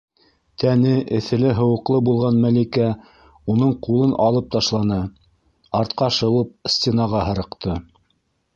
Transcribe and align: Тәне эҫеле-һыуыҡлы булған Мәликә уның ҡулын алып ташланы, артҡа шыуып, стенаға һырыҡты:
Тәне 0.61 0.93
эҫеле-һыуыҡлы 1.17 1.99
булған 2.07 2.39
Мәликә 2.45 2.87
уның 3.55 3.75
ҡулын 3.89 4.15
алып 4.29 4.49
ташланы, 4.57 4.99
артҡа 5.83 6.11
шыуып, 6.19 6.53
стенаға 6.77 7.23
һырыҡты: 7.29 7.77